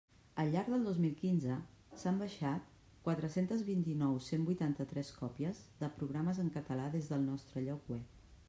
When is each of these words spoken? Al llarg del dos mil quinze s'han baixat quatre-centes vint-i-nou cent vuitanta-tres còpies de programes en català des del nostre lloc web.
Al 0.43 0.47
llarg 0.53 0.69
del 0.75 0.85
dos 0.85 0.95
mil 1.01 1.11
quinze 1.17 1.57
s'han 2.03 2.15
baixat 2.21 2.71
quatre-centes 3.09 3.61
vint-i-nou 3.67 4.17
cent 4.29 4.47
vuitanta-tres 4.49 5.11
còpies 5.19 5.61
de 5.83 5.91
programes 6.01 6.41
en 6.45 6.53
català 6.57 6.89
des 6.97 7.13
del 7.13 7.29
nostre 7.33 7.67
lloc 7.69 7.95
web. 7.95 8.17